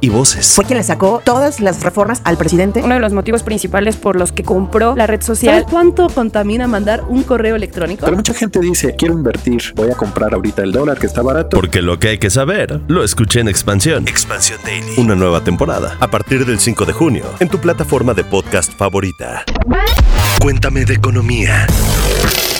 [0.00, 0.54] y voces.
[0.54, 2.82] Fue quien le sacó todas las reformas al presidente.
[2.82, 5.54] Uno de los motivos principales por los que compró la red social.
[5.54, 8.04] ¿Sabes cuánto contamina mandar un correo electrónico?
[8.04, 11.56] Pero mucha gente dice, quiero invertir, voy a comprar ahorita el dólar que está barato.
[11.56, 14.06] Porque lo que hay que saber, lo escuché en Expansión.
[14.08, 14.94] Expansión Daily.
[14.98, 19.44] Una nueva temporada, a partir del 5 de junio, en tu plataforma de podcast favorita.
[20.40, 21.66] Cuéntame de economía.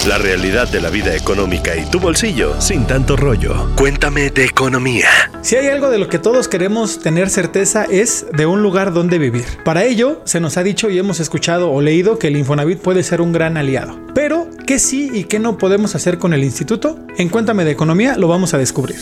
[0.09, 3.70] La realidad de la vida económica y tu bolsillo sin tanto rollo.
[3.77, 5.09] Cuéntame de economía.
[5.42, 9.18] Si hay algo de lo que todos queremos tener certeza es de un lugar donde
[9.18, 9.45] vivir.
[9.62, 13.02] Para ello, se nos ha dicho y hemos escuchado o leído que el Infonavit puede
[13.02, 14.00] ser un gran aliado.
[14.14, 16.98] Pero, ¿qué sí y qué no podemos hacer con el instituto?
[17.18, 18.96] En Cuéntame de Economía lo vamos a descubrir.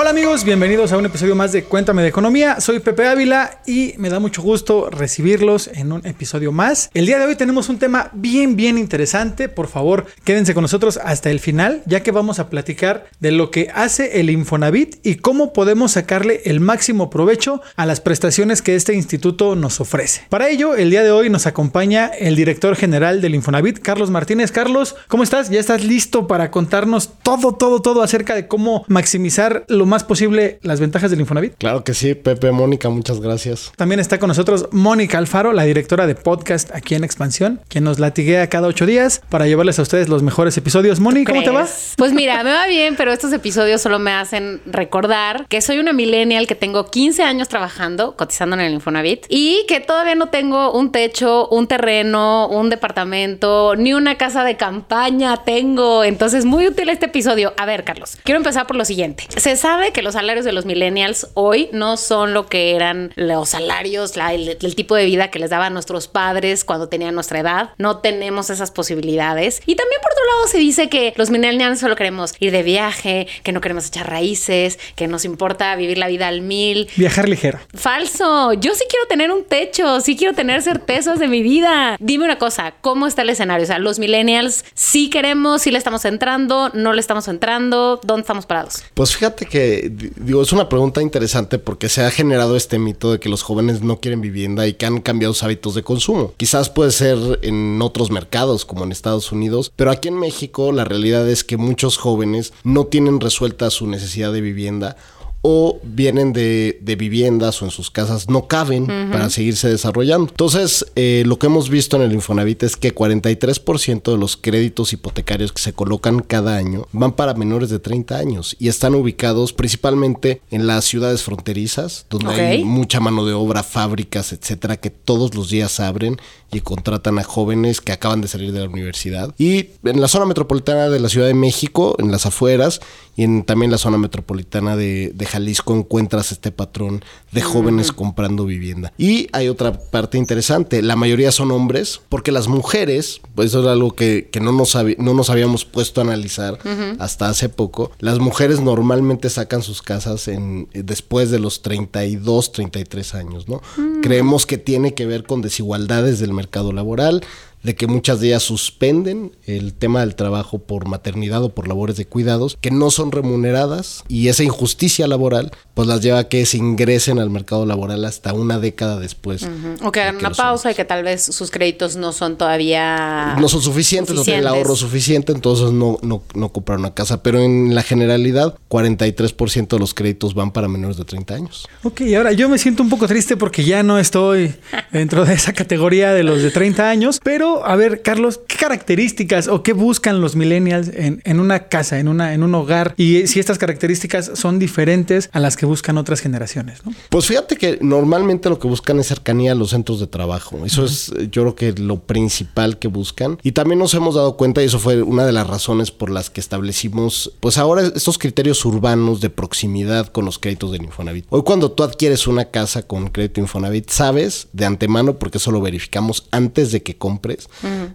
[0.00, 2.60] Hola amigos, bienvenidos a un episodio más de Cuéntame de Economía.
[2.60, 6.88] Soy Pepe Ávila y me da mucho gusto recibirlos en un episodio más.
[6.94, 9.48] El día de hoy tenemos un tema bien, bien interesante.
[9.48, 13.50] Por favor, quédense con nosotros hasta el final, ya que vamos a platicar de lo
[13.50, 18.76] que hace el Infonavit y cómo podemos sacarle el máximo provecho a las prestaciones que
[18.76, 20.20] este instituto nos ofrece.
[20.28, 24.52] Para ello, el día de hoy nos acompaña el director general del Infonavit, Carlos Martínez.
[24.52, 25.50] Carlos, ¿cómo estás?
[25.50, 30.58] ¿Ya estás listo para contarnos todo, todo, todo acerca de cómo maximizar lo más posible
[30.62, 31.54] las ventajas del Infonavit?
[31.58, 33.72] Claro que sí, Pepe, Mónica, muchas gracias.
[33.76, 37.98] También está con nosotros Mónica Alfaro, la directora de podcast aquí en Expansión, quien nos
[37.98, 41.00] latiguea cada ocho días para llevarles a ustedes los mejores episodios.
[41.00, 41.66] Mónica, ¿cómo te va?
[41.96, 45.92] Pues mira, me va bien, pero estos episodios solo me hacen recordar que soy una
[45.92, 50.72] millennial que tengo 15 años trabajando, cotizando en el Infonavit, y que todavía no tengo
[50.72, 56.04] un techo, un terreno, un departamento, ni una casa de campaña tengo.
[56.04, 57.54] Entonces, muy útil este episodio.
[57.56, 59.24] A ver, Carlos, quiero empezar por lo siguiente.
[59.36, 63.50] Se sabe que los salarios de los millennials hoy no son lo que eran los
[63.50, 67.70] salarios, el, el, tipo de vida que les daban nuestros padres cuando tenían nuestra edad.
[67.78, 69.60] No tenemos esas posibilidades.
[69.66, 73.26] Y también por otro lado se dice que los millennials solo queremos ir de viaje,
[73.42, 76.88] que no queremos echar raíces, que nos importa vivir la vida al mil.
[76.96, 77.58] Viajar ligero.
[77.74, 78.52] Falso.
[78.54, 81.96] Yo sí quiero tener un techo, sí quiero tener certezas de mi vida.
[82.00, 83.64] Dime una cosa, ¿cómo está el escenario?
[83.64, 88.22] O sea, los millennials sí queremos, sí le estamos entrando, no le estamos entrando, ¿dónde
[88.22, 88.82] estamos parados?
[88.94, 89.67] Pues fíjate que
[90.16, 93.82] digo, es una pregunta interesante porque se ha generado este mito de que los jóvenes
[93.82, 96.32] no quieren vivienda y que han cambiado sus hábitos de consumo.
[96.36, 100.84] Quizás puede ser en otros mercados como en Estados Unidos, pero aquí en México la
[100.84, 104.96] realidad es que muchos jóvenes no tienen resuelta su necesidad de vivienda
[105.42, 109.10] o vienen de, de, viviendas o en sus casas no caben uh -huh.
[109.12, 110.28] para seguirse desarrollando.
[110.30, 114.92] Entonces, eh, lo que hemos visto en el Infonavit es que 43% de los créditos
[114.92, 119.52] hipotecarios que se colocan cada año van para menores de 30 años y están ubicados
[119.52, 122.46] principalmente en las ciudades fronterizas, donde okay.
[122.46, 126.16] hay mucha mano de obra, fábricas, etcétera, que todos los días abren
[126.50, 129.34] y contratan a jóvenes que acaban de salir de la universidad.
[129.38, 132.80] Y en la zona metropolitana de la Ciudad de México, en las afueras,
[133.16, 137.02] y en también la zona metropolitana de, de Jalisco encuentras este patrón
[137.32, 137.96] de jóvenes uh -huh.
[137.96, 138.92] comprando vivienda.
[138.98, 143.66] Y hay otra parte interesante, la mayoría son hombres, porque las mujeres, pues eso es
[143.66, 146.96] algo que, que no, nos no nos habíamos puesto a analizar uh -huh.
[146.98, 153.14] hasta hace poco, las mujeres normalmente sacan sus casas en, después de los 32, 33
[153.14, 153.56] años, ¿no?
[153.56, 154.00] Uh -huh.
[154.02, 157.22] Creemos que tiene que ver con desigualdades del mercado laboral,
[157.62, 161.96] de que muchas de ellas suspenden el tema del trabajo por maternidad o por labores
[161.96, 166.44] de cuidados que no son remuneradas y esa injusticia laboral pues las lleva a que
[166.46, 169.42] se ingresen al mercado laboral hasta una década después.
[169.42, 169.86] Uh -huh.
[169.86, 173.36] O que hagan una pausa y que tal vez sus créditos no son todavía...
[173.38, 174.16] No son suficientes, suficientes.
[174.16, 177.22] no tienen el ahorro suficiente, entonces no, no, no compran una casa.
[177.22, 181.68] Pero en la generalidad, 43% de los créditos van para menores de 30 años.
[181.84, 184.54] Ok, ahora yo me siento un poco triste porque ya no estoy
[184.92, 189.48] dentro de esa categoría de los de 30 años, pero a ver, Carlos, ¿qué características
[189.48, 192.94] o qué buscan los millennials en, en, una casa, en, una, en un hogar?
[192.96, 196.92] Y si estas características son diferentes a las que buscan otras generaciones, ¿no?
[197.08, 200.64] Pues fíjate que normalmente lo que buscan es cercanía a los centros de trabajo.
[200.64, 200.88] Eso uh -huh.
[200.88, 203.38] es, yo creo que lo principal que buscan.
[203.42, 206.30] Y también nos hemos dado cuenta, y eso fue una de las razones por las
[206.30, 211.26] que establecimos, pues ahora estos criterios urbanos de proximidad con los créditos del Infonavit.
[211.30, 215.60] Hoy cuando tú adquieres una casa con crédito Infonavit, sabes de antemano, porque eso lo
[215.60, 217.37] verificamos antes de que compres,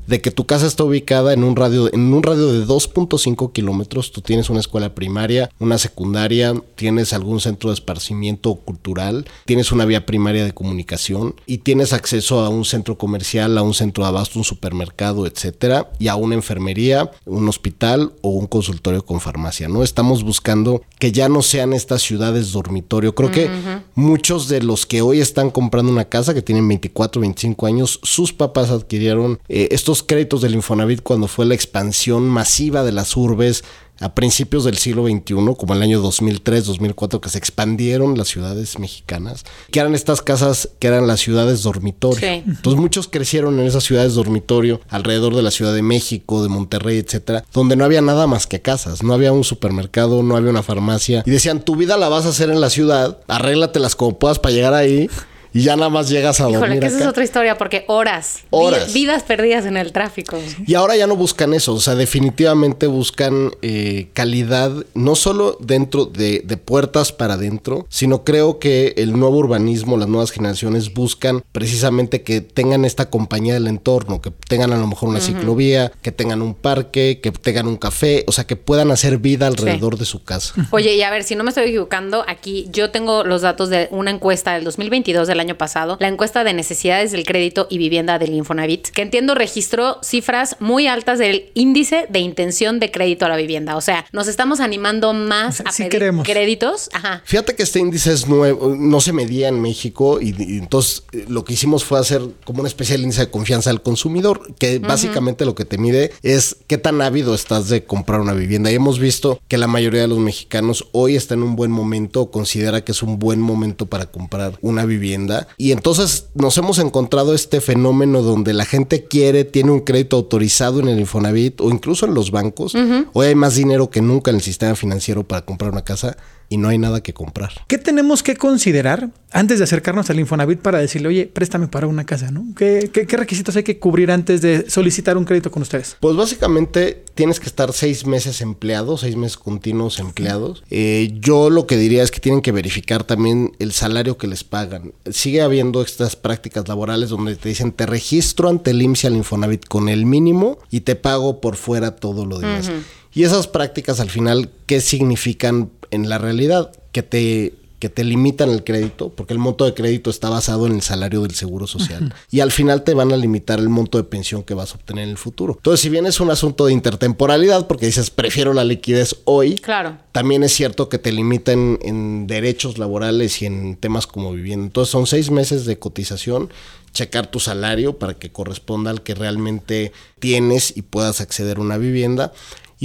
[0.07, 4.11] de que tu casa está ubicada en un radio, en un radio de 2.5 kilómetros,
[4.11, 9.85] tú tienes una escuela primaria, una secundaria, tienes algún centro de esparcimiento cultural, tienes una
[9.85, 14.09] vía primaria de comunicación y tienes acceso a un centro comercial, a un centro de
[14.09, 19.67] abasto, un supermercado, etcétera, y a una enfermería, un hospital o un consultorio con farmacia,
[19.67, 19.83] ¿no?
[19.83, 23.15] Estamos buscando que ya no sean estas ciudades dormitorio.
[23.15, 23.49] Creo que
[23.95, 28.33] muchos de los que hoy están comprando una casa, que tienen 24, 25 años, sus
[28.33, 33.63] papás adquirieron eh, estos créditos del Infonavit cuando fue la expansión masiva de las urbes
[33.99, 38.79] a principios del siglo XXI, como el año 2003, 2004, que se expandieron las ciudades
[38.79, 42.19] mexicanas, que eran estas casas que eran las ciudades dormitorio.
[42.19, 42.43] Sí.
[42.45, 46.97] Entonces muchos crecieron en esas ciudades dormitorio, alrededor de la Ciudad de México, de Monterrey,
[46.97, 50.63] etcétera, donde no había nada más que casas, no había un supermercado, no había una
[50.63, 51.23] farmacia.
[51.25, 54.55] Y decían, tu vida la vas a hacer en la ciudad, arréglatelas como puedas para
[54.55, 55.09] llegar ahí.
[55.53, 58.39] Y ya nada más llegas a Híjole, dormir que esa es otra historia porque horas,
[58.43, 58.93] vi- Horas.
[58.93, 60.39] vidas perdidas en el tráfico.
[60.65, 66.05] Y ahora ya no buscan eso, o sea, definitivamente buscan eh, calidad, no solo dentro
[66.05, 71.43] de, de puertas para adentro, sino creo que el nuevo urbanismo, las nuevas generaciones buscan
[71.51, 76.11] precisamente que tengan esta compañía del entorno, que tengan a lo mejor una ciclovía, que
[76.11, 80.05] tengan un parque, que tengan un café, o sea, que puedan hacer vida alrededor de
[80.05, 80.53] su casa.
[80.71, 83.87] Oye, y a ver, si no me estoy equivocando, aquí yo tengo los datos de
[83.91, 88.19] una encuesta del 2022 del año pasado, la encuesta de necesidades del crédito y vivienda
[88.19, 93.29] del Infonavit, que entiendo registró cifras muy altas del índice de intención de crédito a
[93.29, 93.75] la vivienda.
[93.75, 96.25] O sea, nos estamos animando más a Sí pedir queremos.
[96.25, 96.89] créditos.
[96.93, 97.21] Ajá.
[97.25, 101.25] Fíjate que este índice es nuevo, no se medía en México y, y entonces eh,
[101.27, 104.79] lo que hicimos fue hacer como una especie de índice de confianza del consumidor, que
[104.79, 108.71] básicamente lo que te mide es qué tan ávido estás de comprar una vivienda.
[108.71, 112.31] Y hemos visto que la mayoría de los mexicanos hoy está en un buen momento,
[112.31, 115.32] considera que es un buen momento para comprar una vivienda.
[115.57, 120.79] Y entonces nos hemos encontrado este fenómeno donde la gente quiere, tiene un crédito autorizado
[120.79, 122.75] en el Infonavit o incluso en los bancos.
[123.13, 126.17] Hoy hay más dinero que nunca en el sistema financiero para comprar una casa
[126.53, 127.51] y no hay nada que comprar.
[127.67, 132.05] ¿Qué tenemos que considerar antes de acercarnos al Infonavit para decirle, oye, préstame para una
[132.05, 132.45] casa, ¿no?
[132.55, 135.97] ¿Qué, qué- qué requisitos hay que cubrir antes de solicitar un crédito con ustedes?
[135.99, 140.63] Pues básicamente tienes que estar seis meses empleados, seis meses continuos empleados.
[140.69, 144.43] Eh, yo lo que diría es que tienen que verificar también el salario que les
[144.43, 144.93] pagan.
[145.09, 149.15] Sigue habiendo estas prácticas laborales donde te dicen te registro ante el IMSS y al
[149.15, 152.69] Infonavit con el mínimo y te pago por fuera todo lo demás.
[153.15, 156.71] Y esas prácticas al final, ¿qué significan en la realidad?
[156.91, 160.71] Que te que te limitan el crédito, porque el monto de crédito está basado en
[160.75, 162.15] el salario del seguro social.
[162.31, 165.03] Y al final te van a limitar el monto de pensión que vas a obtener
[165.03, 165.55] en el futuro.
[165.57, 169.97] Entonces, si bien es un asunto de intertemporalidad, porque dices, prefiero la liquidez hoy, Claro.
[170.13, 174.65] también es cierto que te limitan en derechos laborales y en temas como vivienda.
[174.65, 176.49] Entonces, son seis meses de cotización,
[176.93, 181.77] checar tu salario para que corresponda al que realmente tienes y puedas acceder a una
[181.77, 182.31] vivienda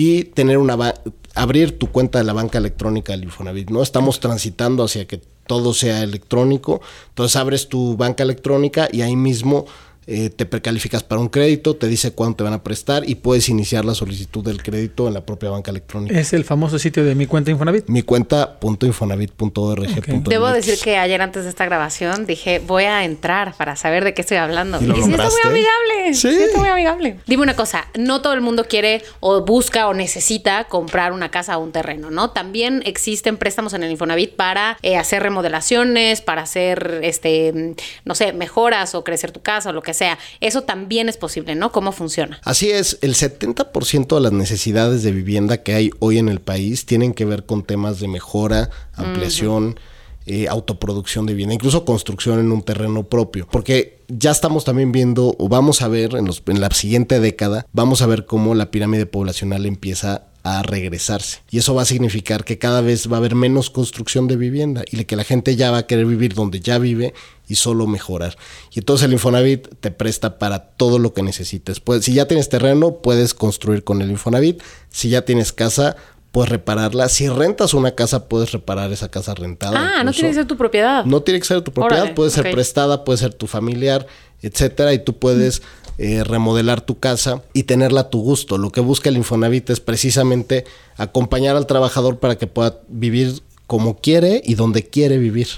[0.01, 0.95] y tener una
[1.35, 3.83] abrir tu cuenta de la banca electrónica del Infonavit, ¿no?
[3.83, 6.81] Estamos transitando hacia que todo sea electrónico.
[7.09, 9.67] Entonces abres tu banca electrónica y ahí mismo
[10.11, 13.51] eh, te precalificas para un crédito, te dice cuánto te van a prestar y puedes
[13.51, 16.19] iniciar la solicitud del crédito en la propia banca electrónica.
[16.19, 17.89] Es el famoso sitio de mi cuenta Infonavit.
[17.89, 20.25] Mi cuenta .infonavit.org.
[20.25, 24.15] Debo decir que ayer antes de esta grabación dije, voy a entrar para saber de
[24.15, 24.81] qué estoy hablando.
[24.81, 26.15] ¿Y lo sí está muy amigable.
[26.15, 26.31] Sí.
[26.33, 26.43] Sí.
[26.43, 27.19] está muy amigable.
[27.27, 31.59] Dime una cosa, no todo el mundo quiere o busca o necesita comprar una casa
[31.59, 32.31] o un terreno, ¿no?
[32.31, 37.75] También existen préstamos en el Infonavit para eh, hacer remodelaciones, para hacer, este, mm,
[38.07, 39.98] no sé, mejoras o crecer tu casa o lo que sea.
[40.41, 41.73] Eso también es posible, ¿no?
[41.73, 42.41] ¿Cómo funciona?
[42.45, 46.87] Así es, el 70% de las necesidades de vivienda que hay hoy en el país
[46.87, 49.79] tienen que ver con temas de mejora, ampliación,
[50.27, 53.49] eh, autoproducción de vivienda, incluso construcción en un terreno propio.
[53.51, 57.67] Porque ya estamos también viendo, o vamos a ver en, los- en la siguiente década,
[57.73, 60.25] vamos a ver cómo la pirámide poblacional empieza
[60.57, 61.41] a regresarse.
[61.51, 64.83] Y eso va a significar que cada vez va a haber menos construcción de vivienda
[64.91, 67.15] y que la gente ya va a querer vivir donde ya vive
[67.49, 68.37] y solo mejorar.
[68.73, 71.81] Y entonces el Infonavit te presta para todo lo que necesites.
[71.81, 74.63] Pues, si ya tienes terreno, puedes construir con el Infonavit.
[74.91, 75.97] Si ya tienes casa,
[76.33, 77.09] puedes repararla.
[77.09, 79.99] Si rentas una casa, puedes reparar esa casa rentada.
[79.99, 81.05] Ah, no tiene que ser tu propiedad.
[81.05, 84.07] No tiene que ser tu propiedad, Órale, puede ser prestada, puede ser tu familiar,
[84.43, 85.63] etcétera, y tú puedes
[85.99, 88.57] eh, remodelar tu casa y tenerla a tu gusto.
[88.57, 90.65] Lo que busca el Infonavit es precisamente
[90.97, 95.49] acompañar al trabajador para que pueda vivir como quiere y donde quiere vivir.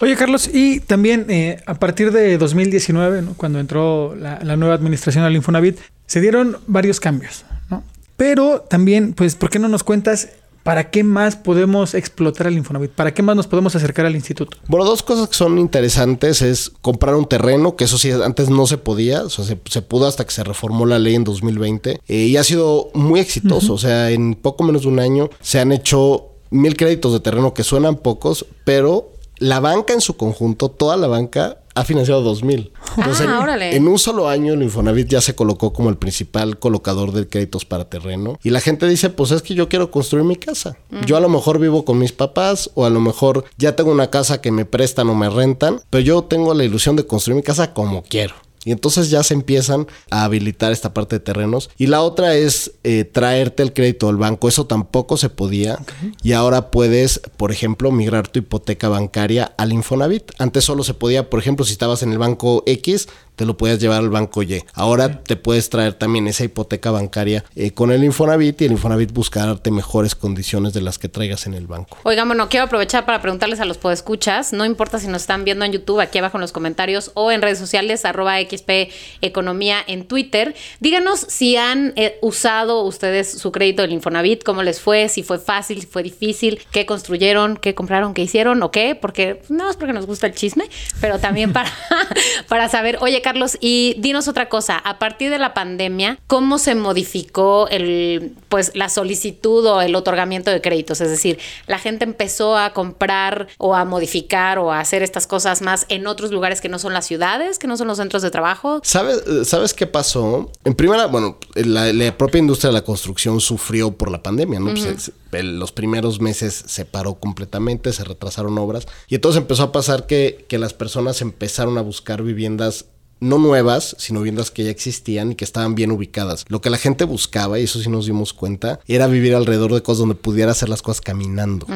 [0.00, 3.34] Oye, Carlos, y también eh, a partir de 2019, ¿no?
[3.34, 7.82] cuando entró la, la nueva administración al Infonavit, se dieron varios cambios, ¿no?
[8.16, 10.30] Pero también, pues, ¿por qué no nos cuentas
[10.66, 12.90] ¿para qué más podemos explotar el Infonavit?
[12.90, 14.56] ¿Para qué más nos podemos acercar al instituto?
[14.66, 18.66] Bueno, dos cosas que son interesantes es comprar un terreno, que eso sí antes no
[18.66, 22.00] se podía, o sea, se, se pudo hasta que se reformó la ley en 2020
[22.08, 25.60] eh, y ha sido muy exitoso, o sea, en poco menos de un año se
[25.60, 30.68] han hecho mil créditos de terreno que suenan pocos, pero la banca en su conjunto,
[30.68, 32.72] toda la banca ha financiado 2000.
[33.00, 33.76] Entonces, Ah, en- órale.
[33.76, 37.64] en un solo año el Infonavit ya se colocó como el principal colocador de créditos
[37.64, 40.76] para terreno y la gente dice, pues es que yo quiero construir mi casa.
[41.06, 44.10] Yo a lo mejor vivo con mis papás o a lo mejor ya tengo una
[44.10, 47.42] casa que me prestan o me rentan, pero yo tengo la ilusión de construir mi
[47.42, 48.34] casa como quiero.
[48.66, 51.70] Y entonces ya se empiezan a habilitar esta parte de terrenos.
[51.78, 54.48] Y la otra es eh, traerte el crédito al banco.
[54.48, 55.78] Eso tampoco se podía.
[56.24, 60.32] Y ahora puedes, por ejemplo, migrar tu hipoteca bancaria al Infonavit.
[60.38, 63.06] Antes solo se podía, por ejemplo, si estabas en el banco X,
[63.36, 64.64] te lo podías llevar al banco Y.
[64.72, 69.12] Ahora te puedes traer también esa hipoteca bancaria eh, con el Infonavit y el Infonavit
[69.12, 71.98] buscarte mejores condiciones de las que traigas en el banco.
[72.02, 75.64] Oigan, bueno, quiero aprovechar para preguntarles a los podescuchas, no importa si nos están viendo
[75.64, 80.06] en YouTube, aquí abajo en los comentarios, o en redes sociales, arroba XP Economía en
[80.06, 80.54] Twitter.
[80.80, 85.38] Díganos si han eh, usado ustedes su crédito del Infonavit, cómo les fue, si fue
[85.38, 89.76] fácil, si fue difícil, qué construyeron, qué compraron, qué hicieron o qué, porque no es
[89.76, 90.68] porque nos gusta el chisme,
[91.00, 91.70] pero también para,
[92.48, 96.74] para saber, oye Carlos, y dinos otra cosa, a partir de la pandemia, ¿cómo se
[96.74, 101.00] modificó el, pues, la solicitud o el otorgamiento de créditos?
[101.00, 105.62] Es decir, la gente empezó a comprar o a modificar o a hacer estas cosas
[105.62, 108.30] más en otros lugares que no son las ciudades, que no son los centros de
[108.30, 108.45] trabajo.
[108.84, 110.50] ¿Sabes, eh, ¿Sabes qué pasó?
[110.64, 114.70] En primera, bueno, la, la propia industria de la construcción sufrió por la pandemia, ¿no?
[114.72, 119.64] Pues, es- el- los primeros meses se paró completamente, se retrasaron obras y entonces empezó
[119.64, 122.86] a pasar que, que las personas empezaron a buscar viviendas
[123.18, 126.44] no nuevas, sino viviendas que ya existían y que estaban bien ubicadas.
[126.48, 129.82] Lo que la gente buscaba, y eso sí nos dimos cuenta, era vivir alrededor de
[129.82, 131.66] cosas donde pudiera hacer las cosas caminando.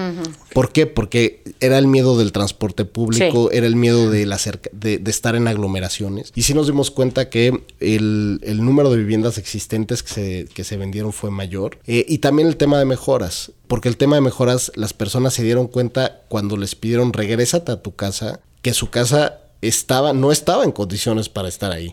[0.52, 0.86] ¿Por qué?
[0.86, 5.10] Porque era el miedo del transporte público, era el miedo de, la cerca- de, de
[5.10, 6.32] estar en aglomeraciones.
[6.34, 10.64] Y sí nos dimos cuenta que el, el número de viviendas existentes que se, que
[10.64, 11.78] se vendieron fue mayor.
[11.86, 13.52] Eh, y también el tema de mejoras.
[13.66, 17.80] Porque el tema de mejoras, las personas se dieron cuenta cuando les pidieron regrésate a
[17.80, 21.92] tu casa, que su casa estaba, no estaba en condiciones para estar ahí.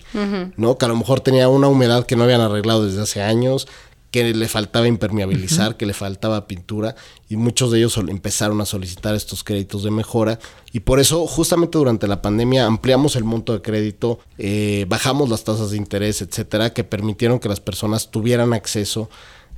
[0.56, 0.78] ¿No?
[0.78, 3.68] Que a lo mejor tenía una humedad que no habían arreglado desde hace años
[4.12, 6.96] que le faltaba impermeabilizar, que le faltaba pintura
[7.28, 10.40] y muchos de ellos empezaron a solicitar estos créditos de mejora
[10.72, 15.44] y por eso justamente durante la pandemia ampliamos el monto de crédito, eh, bajamos las
[15.44, 19.10] tasas de interés, etcétera, que permitieron que las personas tuvieran acceso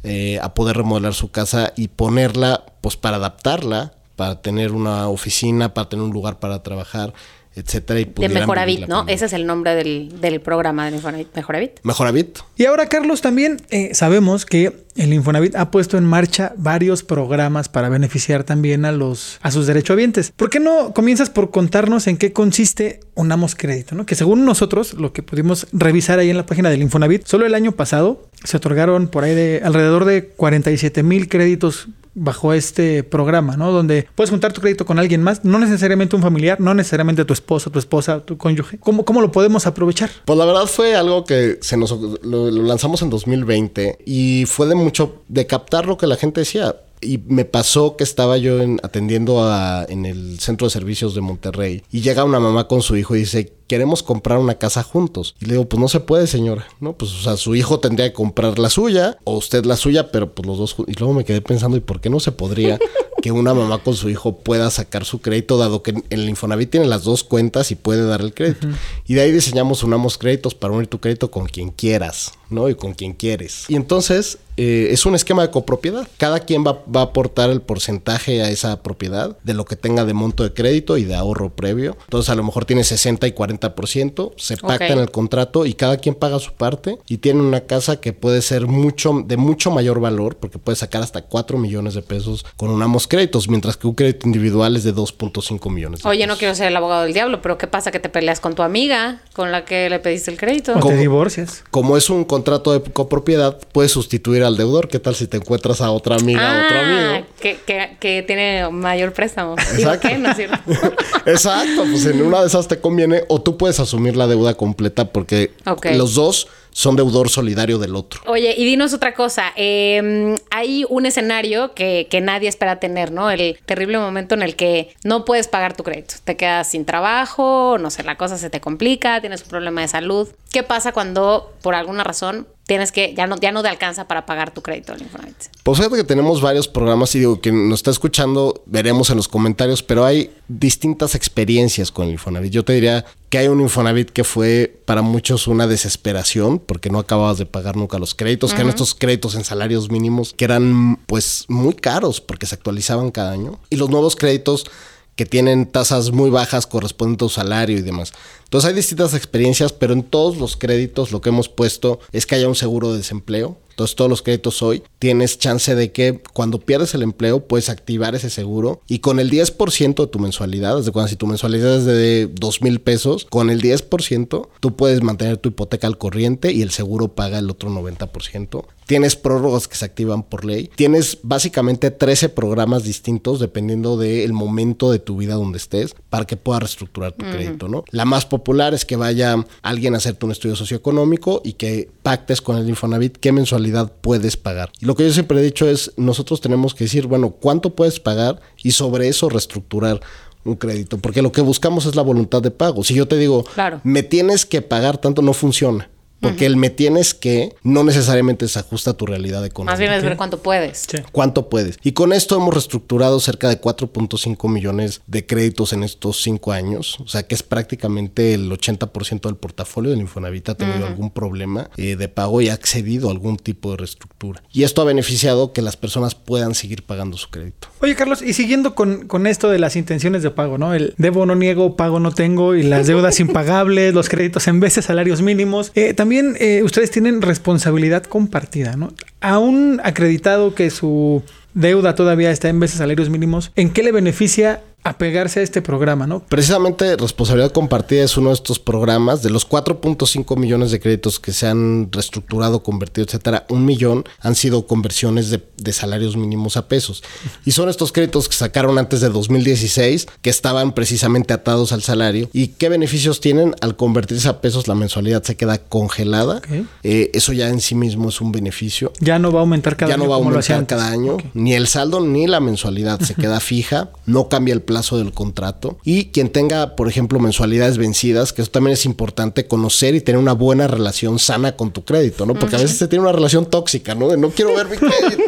[0.03, 5.73] eh, a poder remodelar su casa y ponerla, pues para adaptarla, para tener una oficina,
[5.73, 7.13] para tener un lugar para trabajar,
[7.59, 7.99] etcétera.
[7.99, 8.97] Y De Mejoravit, ¿no?
[8.97, 9.13] pandemia.
[9.13, 11.79] Ese es el nombre del, del programa del Infonavit, Mejoravit.
[11.83, 12.39] Mejoravit.
[12.57, 17.69] Y ahora, Carlos, también eh, sabemos que el Infonavit ha puesto en marcha varios programas
[17.69, 20.31] para beneficiar también a los a sus derechohabientes.
[20.35, 23.95] ¿Por qué no comienzas por contarnos en qué consiste Unamos Crédito?
[23.95, 24.05] ¿no?
[24.05, 27.55] Que según nosotros, lo que pudimos revisar ahí en la página del Infonavit, solo el
[27.55, 33.57] año pasado se otorgaron por ahí de alrededor de 47 mil créditos bajo este programa,
[33.57, 33.71] ¿no?
[33.71, 37.33] Donde puedes juntar tu crédito con alguien más, no necesariamente un familiar, no necesariamente tu
[37.33, 38.79] esposo, tu esposa, tu cónyuge.
[38.79, 40.09] ¿Cómo, cómo lo podemos aprovechar?
[40.25, 44.67] Pues la verdad fue algo que se nos lo, lo lanzamos en 2020 y fue
[44.67, 46.75] de mucho de captar lo que la gente decía.
[47.01, 51.21] Y me pasó que estaba yo en- atendiendo a- en el centro de servicios de
[51.21, 55.35] Monterrey y llega una mamá con su hijo y dice, queremos comprar una casa juntos.
[55.39, 56.67] Y le digo, pues no se puede, señora.
[56.79, 60.11] No, pues o sea, su hijo tendría que comprar la suya o usted la suya,
[60.11, 60.75] pero pues los dos.
[60.87, 62.79] Y luego me quedé pensando, ¿y por qué no se podría
[63.21, 66.69] que una mamá con su hijo pueda sacar su crédito, dado que en el Infonavit
[66.71, 68.67] tiene las dos cuentas y puede dar el crédito?
[69.07, 72.69] Y de ahí diseñamos Unamos Créditos para unir tu crédito con quien quieras, ¿no?
[72.69, 73.65] Y con quien quieres.
[73.69, 76.05] Y entonces eh, es un esquema de copropiedad.
[76.17, 80.03] Cada quien va, va a aportar el porcentaje a esa propiedad de lo que tenga
[80.03, 81.95] de monto de crédito y de ahorro previo.
[82.03, 85.95] Entonces a lo mejor tiene 60 y 40%, se pacta en el contrato y cada
[85.95, 90.01] quien paga su parte y tiene una casa que puede ser mucho de mucho mayor
[90.01, 93.93] valor porque puede sacar hasta 4 millones de pesos con Unamos Créditos, mientras que un
[93.93, 96.03] crédito individual es de 2.5 millones.
[96.03, 98.41] de Oye, no quiero ser el abogado del diablo, pero ¿qué pasa que te peleas
[98.41, 100.73] con tu amiga con la que le pediste el crédito?
[100.75, 101.63] O te divorcias.
[101.71, 104.87] Como es un contrato de copropiedad, puedes sustituir al deudor.
[104.89, 107.27] ¿Qué tal si te encuentras a otra amiga, a otro Ah, amigo?
[107.39, 109.53] que, que, que tiene mayor préstamo.
[109.57, 110.07] Exacto.
[110.09, 110.17] ¿qué?
[110.17, 110.57] No es cierto.
[111.25, 115.05] Exacto, pues en una de esas te conviene o tú puedes asumir la deuda completa
[115.05, 115.51] porque
[115.95, 118.21] los dos son deudor solidario del otro.
[118.27, 119.51] Oye, y dinos otra cosa.
[119.55, 123.31] Eh, hay un escenario que, que nadie espera tener, ¿no?
[123.31, 126.15] El terrible momento en el que no puedes pagar tu crédito.
[126.23, 129.87] Te quedas sin trabajo, no sé, la cosa se te complica, tienes un problema de
[129.87, 130.29] salud.
[130.51, 134.27] ¿Qué pasa cuando por alguna razón tienes que, ya no, ya no te alcanza para
[134.27, 135.35] pagar tu crédito del Infonavit.
[135.63, 139.27] Pues fíjate que tenemos varios programas y digo, que nos está escuchando, veremos en los
[139.27, 142.53] comentarios, pero hay distintas experiencias con el Infonavit.
[142.53, 146.99] Yo te diría que hay un Infonavit que fue para muchos una desesperación porque no
[146.99, 150.97] acababas de pagar nunca los créditos, que eran estos créditos en salarios mínimos que eran
[151.07, 153.57] pues muy caros porque se actualizaban cada año.
[153.71, 154.67] Y los nuevos créditos
[155.15, 158.13] que tienen tasas muy bajas correspondientes a tu salario y demás.
[158.49, 162.33] Entonces hay distintas experiencias, pero en todos los créditos lo que hemos puesto es que
[162.33, 163.57] haya un seguro de desempleo.
[163.79, 168.13] Entonces todos los créditos hoy tienes chance de que cuando pierdes el empleo puedes activar
[168.13, 171.85] ese seguro y con el 10% de tu mensualidad, desde cuando si tu mensualidad es
[171.85, 176.61] de 2 mil pesos, con el 10% tú puedes mantener tu hipoteca al corriente y
[176.61, 178.65] el seguro paga el otro 90%.
[178.85, 180.71] Tienes prórrogas que se activan por ley.
[180.75, 186.37] Tienes básicamente 13 programas distintos dependiendo del momento de tu vida donde estés para que
[186.37, 187.85] puedas reestructurar tu crédito, ¿no?
[187.91, 188.38] La más popular
[188.73, 193.17] es que vaya alguien a hacerte un estudio socioeconómico y que pactes con el Infonavit
[193.17, 194.71] qué mensualidad puedes pagar.
[194.79, 197.99] Y lo que yo siempre he dicho es, nosotros tenemos que decir, bueno, ¿cuánto puedes
[197.99, 198.39] pagar?
[198.63, 199.99] Y sobre eso reestructurar
[200.45, 202.83] un crédito, porque lo que buscamos es la voluntad de pago.
[202.83, 203.81] Si yo te digo, Claro.
[203.83, 205.89] me tienes que pagar tanto, no funciona.
[206.19, 209.71] Porque el me tienes que no necesariamente se ajusta a tu realidad económica.
[209.71, 210.85] Más bien es ver cuánto puedes.
[210.89, 210.97] Sí.
[211.11, 211.77] ¿Cuánto puedes?
[211.83, 216.99] Y con esto hemos reestructurado cerca de 4.5 millones de créditos en estos cinco años.
[216.99, 221.69] O sea que es prácticamente el 80% del portafolio del Infonavit ha tenido algún problema
[221.77, 224.43] eh, de pago y ha accedido a algún tipo de reestructura.
[224.51, 227.69] Y esto ha beneficiado que las personas puedan seguir pagando su crédito.
[227.81, 230.73] Oye, Carlos, y siguiendo con, con esto de las intenciones de pago, ¿no?
[230.73, 234.85] El debo no niego, pago no tengo, y las deudas impagables, los créditos en veces
[234.85, 235.71] salarios mínimos.
[235.75, 238.93] Eh, también eh, ustedes tienen responsabilidad compartida, ¿no?
[239.21, 241.23] A un acreditado que su
[241.53, 246.07] deuda todavía está en veces salarios mínimos, ¿en qué le beneficia apegarse a este programa,
[246.07, 246.21] ¿no?
[246.21, 249.21] Precisamente Responsabilidad Compartida es uno de estos programas.
[249.21, 254.35] De los 4.5 millones de créditos que se han reestructurado, convertido, etcétera, un millón han
[254.35, 257.03] sido conversiones de, de salarios mínimos a pesos.
[257.45, 262.29] Y son estos créditos que sacaron antes de 2016, que estaban precisamente atados al salario.
[262.33, 263.55] ¿Y qué beneficios tienen?
[263.61, 266.41] Al convertirse a pesos, la mensualidad se queda congelada.
[266.83, 269.89] Eh, eso ya en sí mismo es un beneficio Ya no va a aumentar cada
[269.89, 273.15] ya año no va a aumentar cada año, ni el saldo ni la mensualidad se
[273.21, 275.79] queda fija, no cambia el plazo del contrato.
[275.83, 280.21] Y quien tenga, por ejemplo, mensualidades vencidas, que eso también es importante, conocer y tener
[280.21, 282.35] una buena relación sana con tu crédito, ¿no?
[282.35, 284.09] Porque a veces se tiene una relación tóxica, ¿no?
[284.09, 285.23] De no quiero ver mi crédito,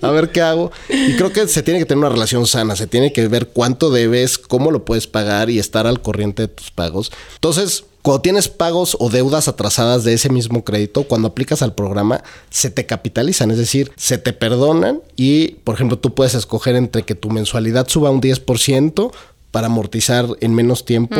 [0.00, 0.72] a ver qué hago.
[0.88, 3.90] Y creo que se tiene que tener una relación sana, se tiene que ver cuánto
[3.90, 7.12] debes, cómo lo puedes pagar y estar al corriente de tus pagos.
[7.34, 12.22] Entonces, cuando tienes pagos o deudas atrasadas de ese mismo crédito, cuando aplicas al programa,
[12.48, 17.02] se te capitalizan, es decir, se te perdonan y, por ejemplo, tú puedes escoger entre
[17.02, 19.12] que tu mensualidad suba un 10%
[19.50, 21.16] para amortizar en menos tiempo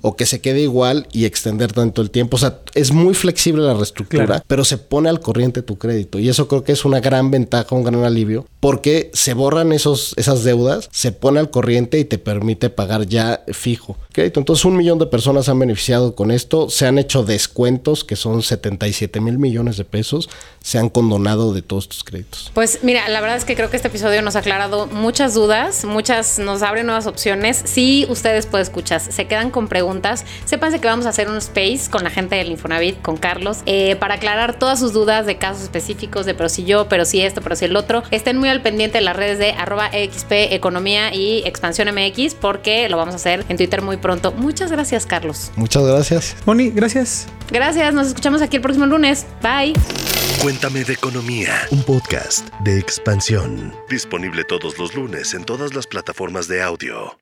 [0.00, 2.36] o que se quede igual y extender tanto el tiempo.
[2.36, 4.44] O sea, es muy flexible la reestructura, Claro.
[4.46, 7.74] pero se pone al corriente tu crédito y eso creo que es una gran ventaja,
[7.74, 12.18] un gran alivio, porque se borran esos, esas deudas, se pone al corriente y te
[12.18, 14.40] permite pagar ya fijo crédito.
[14.40, 18.42] Entonces un millón de personas han beneficiado con esto, se han hecho descuentos que son
[18.42, 20.28] 77 mil millones de pesos,
[20.62, 22.50] se han condonado de todos tus créditos.
[22.54, 25.84] Pues mira, la verdad es que creo que este episodio nos ha aclarado muchas dudas,
[25.84, 27.62] muchas nos abre nuevas opciones.
[27.72, 31.90] Si ustedes pueden escuchar, se quedan con preguntas, sépanse que vamos a hacer un space
[31.90, 35.62] con la gente del Infonavit, con Carlos, eh, para aclarar todas sus dudas de casos
[35.62, 38.02] específicos, de pero si yo, pero si esto, pero si el otro.
[38.10, 42.90] Estén muy al pendiente de las redes de arroba XP Economía y Expansión MX, porque
[42.90, 44.32] lo vamos a hacer en Twitter muy pronto.
[44.32, 45.50] Muchas gracias, Carlos.
[45.56, 46.36] Muchas gracias.
[46.44, 47.26] Moni, gracias.
[47.50, 49.24] Gracias, nos escuchamos aquí el próximo lunes.
[49.42, 49.72] Bye.
[50.42, 53.74] Cuéntame de economía, un podcast de expansión.
[53.88, 57.21] Disponible todos los lunes en todas las plataformas de audio.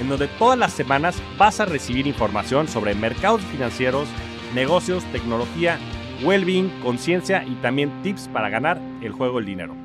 [0.00, 4.08] en donde todas las semanas vas a recibir información sobre mercados financieros,
[4.54, 5.78] negocios, tecnología,
[6.24, 9.76] well-being, conciencia y también tips para ganar el juego del dinero.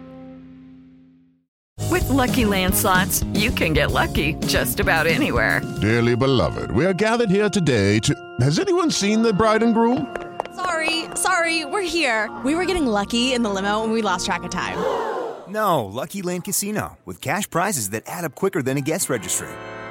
[1.92, 5.62] With Lucky landslots, you can get lucky just about anywhere.
[5.82, 8.14] Dearly beloved, we are gathered here today to.
[8.40, 10.08] Has anyone seen the bride and groom?
[10.56, 12.30] Sorry, sorry, we're here.
[12.44, 14.78] We were getting lucky in the limo and we lost track of time.
[15.48, 19.50] No, Lucky Land Casino, with cash prizes that add up quicker than a guest registry.